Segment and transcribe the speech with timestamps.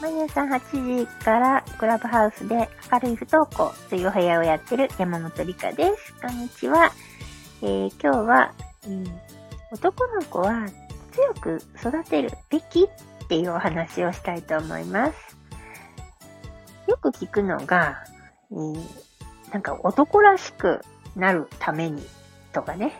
[0.00, 6.14] 毎朝8時からクラブハウスで明るい不登校というお部屋をやってる山本理香です。
[6.20, 6.92] こんにちは。
[7.62, 8.52] えー今日は、
[8.86, 9.04] うん
[9.72, 10.68] 男の子は
[11.12, 15.36] 強く育てるべきっていうお話をしたいと思います。
[16.86, 18.04] よく聞くのが、
[18.52, 18.78] えー
[19.52, 20.80] なんか男らしく
[21.16, 22.02] なるために
[22.54, 22.94] とかね。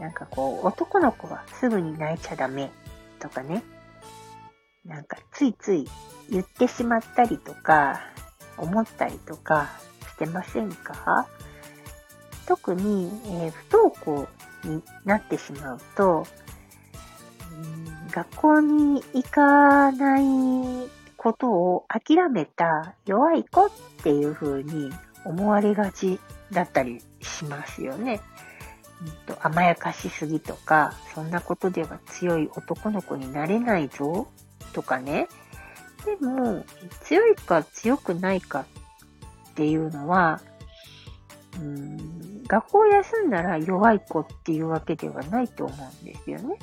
[0.00, 2.72] なんかこう、男の子はすぐに泣いちゃダメ
[3.20, 3.62] とかね。
[4.84, 5.88] なんかついつい
[6.28, 8.00] 言ってしまったりとか、
[8.58, 9.70] 思ったりとか
[10.08, 11.28] してませんか？
[12.46, 14.28] 特に、えー不登校
[14.64, 16.26] になってしまうと、
[17.52, 23.70] うん学校に行かないことを諦めた弱い子っ
[24.02, 24.92] ていう風に
[25.24, 26.20] 思われがち
[26.52, 28.20] だったりしますよね。
[29.02, 34.28] うんと甘やかしすぎとか、そんなことでは強い男の子になれないぞ
[34.72, 35.28] とかね。
[36.04, 36.64] でも、
[37.02, 38.66] 強いか強くないか
[39.50, 40.40] っていうのは、
[41.58, 46.58] うん、学校休んだら弱い子っていうわけではないと思うんですよね。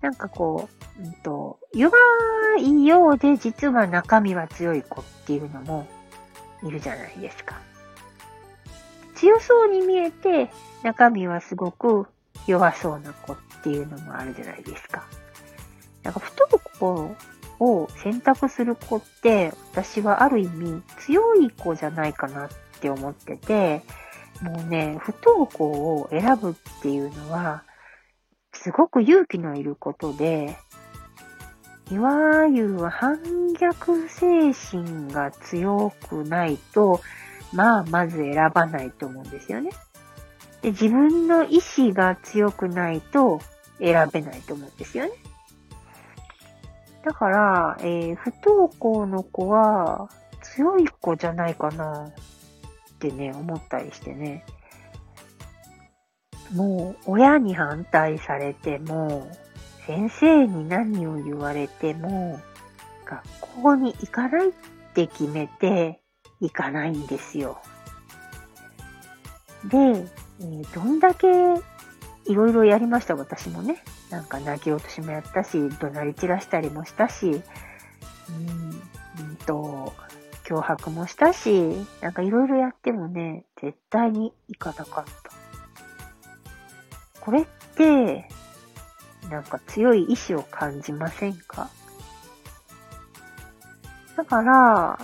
[0.00, 1.96] なんかこう、うんと、弱
[2.58, 5.86] いようで実は中身は強い子っていうのも
[6.62, 7.60] いるじゃないですか。
[9.24, 10.50] 強そうに見えて
[10.82, 12.06] 中身はすごく
[12.46, 15.06] 弱そうな子っていうのもあるじゃないですか。
[16.02, 17.16] なんか不登校
[17.58, 22.48] を選択する子って私はある意味強い子じゃないかなっ
[22.80, 23.82] て思ってて、
[24.42, 27.62] もうね、不登校を選ぶっていうのは
[28.52, 30.58] すごく勇気のいることで、
[31.90, 33.18] いわゆる反
[33.58, 37.00] 逆精神が強くないと、
[37.54, 39.70] まあ、まず選ばないと思うんですよね。
[40.62, 43.40] で、自分の意志が強くないと
[43.78, 45.12] 選べないと思うんですよね。
[47.04, 50.08] だから、えー不登校の子は
[50.42, 52.12] 強い子じゃないかなっ
[52.98, 54.44] てね、思ったりしてね。
[56.52, 59.30] もう、親に反対されても、
[59.86, 62.40] 先生に何を言われても、
[63.04, 64.52] 学校に行かないっ
[64.94, 66.00] て決めて、
[66.40, 67.60] 行かないんですよ。
[69.64, 71.28] で、えーどんだけ
[72.26, 73.82] いろいろやりました、私もね。
[74.10, 77.40] なんか泣き落としもやったし、怒鳴り散らしたりもしたし、うん、
[79.20, 79.92] うんと、
[80.44, 85.32] 脅迫もしたし、なんかいろいろやってもね、絶対に行かなかった。
[87.20, 87.46] これっ
[87.76, 88.28] て、
[89.30, 91.70] なんか強い意志を感じませんか？
[94.16, 94.98] だから、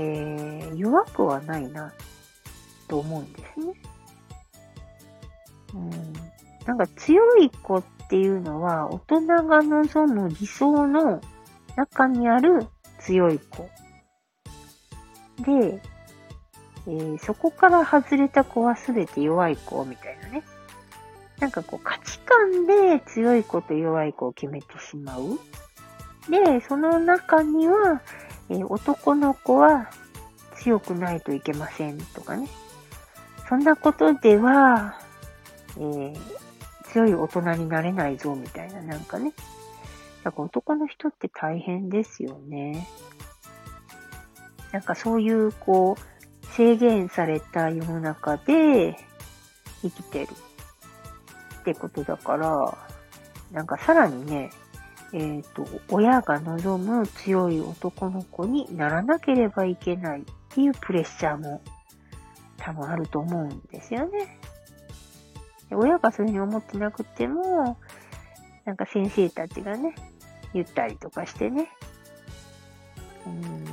[0.00, 1.92] えー、弱くはないな、
[2.86, 3.74] と思うんですね。
[5.74, 5.90] うん。
[6.64, 11.20] なんか強い子っていうのは、大人が望む理想の
[11.76, 12.66] 中にある
[13.00, 13.68] 強い子。
[15.40, 15.80] で、
[16.86, 20.42] えーそこから外れた子は全て弱い子みたいなね。
[21.38, 25.38] なんかこう価値観で強い子と弱い子を決めてしまう。
[26.30, 28.00] で、その中には、
[28.50, 29.90] えー男の子は
[30.56, 32.48] 強くないといけませんとかね。
[33.48, 34.98] そんなことでは、
[35.76, 36.18] えー
[36.92, 39.32] 強い大人になれないぞみたいな、なんかね。
[40.24, 42.88] だか男の人って大変ですよね。
[44.72, 48.96] なんかそういう、こう、制限された世の中で
[49.82, 50.28] 生きてる
[51.60, 52.78] ってことだから、
[53.52, 54.50] なんかさらにね、
[55.12, 61.62] えっ、と、親が望む強い男の子にならなければいけないっていうプレッシャーも
[62.58, 64.38] 多分あると思うんですよね。
[65.70, 67.78] 親がそういうふうに思ってなくても、
[68.64, 69.94] なんか先生たちがね、
[70.52, 71.70] 言ったりとかしてね、
[73.26, 73.64] うん、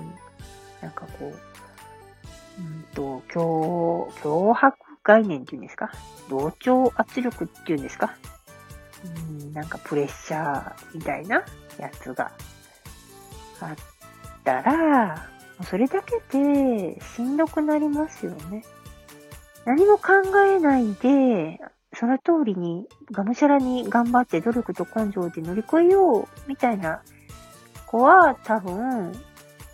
[0.82, 5.92] なんかこう、うんと、脅、脅迫概念っていうんですか？
[6.30, 8.16] 同調圧力っていうんですか？
[9.06, 11.44] うん、なんかプレッシャーみたいな
[11.80, 12.32] やつが
[13.62, 13.76] あっ
[14.44, 15.30] たら、
[15.64, 18.64] それだけでしんどくなりますよね。
[19.66, 20.14] 何も考
[20.48, 21.60] えないで、
[21.94, 27.02] その通りにがむしゃらに頑張って努力と根性で乗り越えようみたいな
[27.88, 29.14] 子は多分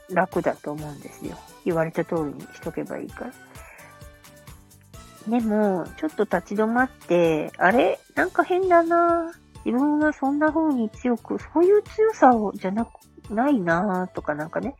[0.09, 1.37] 楽だと思うんですよ。
[1.65, 3.31] 言われた通りにしとけばいいから。
[5.27, 7.99] でも、ちょっと立ち止まって、あれ？
[8.15, 9.31] なんか変だな
[9.63, 12.89] 自分はそんな風に強く、そういう強さを、じゃなく、
[13.29, 14.75] ないなとかなんかね。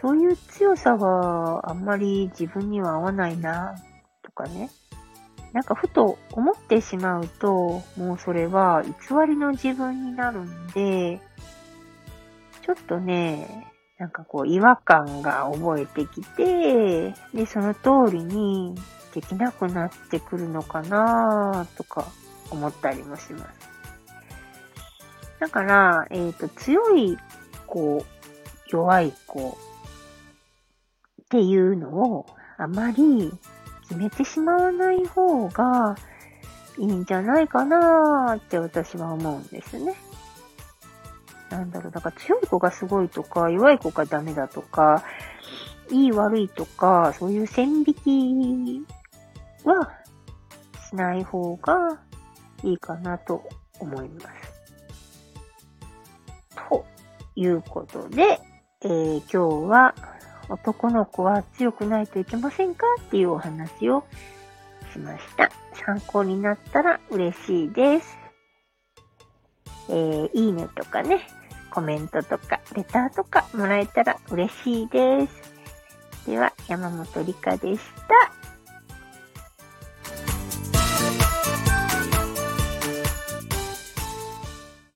[0.00, 3.74] そういう強さはあんまり自分には合わないな
[4.22, 4.70] とかね。
[5.52, 8.92] なんかふと思ってしまうと、もうそれは偽
[9.26, 11.20] りの自分になるんで、
[12.62, 13.69] ちょっとね、
[14.00, 18.74] なんかこう違和感が覚えてきて、で、その通りに
[19.14, 22.06] できなくなってくるのかなとか
[22.48, 23.68] 思ったりもします。
[25.38, 27.18] だから、えっ、ー、と、強い
[27.66, 28.06] 子、
[28.68, 29.58] 弱い子
[31.22, 32.26] っていうのを
[32.56, 33.30] あまり
[33.82, 35.94] 決めてしまわない方が
[36.78, 39.94] いいんじゃないかなって私は思うんですね。
[41.50, 45.04] なんだろう、だから強い子がすごいとか、弱い子がダメだとか、
[45.90, 48.86] いい悪いとか、そういう線引き
[49.64, 49.92] は
[50.88, 51.98] しない方が
[52.62, 53.48] いいかなと
[53.80, 54.28] 思います。
[56.68, 56.84] と
[57.34, 58.40] いうことで、
[58.82, 59.94] えー、今日は
[60.48, 64.04] 男の子は強くないといけませんかっていうお話を
[64.92, 65.50] しました。
[65.84, 68.18] 参考になったら嬉しいです。
[69.88, 71.26] えー、いいねとかね、
[71.70, 76.30] コメントとか、レターとかもらえたら嬉しいです。
[76.30, 78.29] では、山本理香でした。